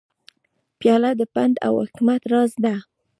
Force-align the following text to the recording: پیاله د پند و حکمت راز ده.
پیاله 0.79 1.11
د 1.19 1.21
پند 1.33 1.55
و 1.73 1.75
حکمت 1.85 2.21
راز 2.31 2.51
ده. 2.63 2.75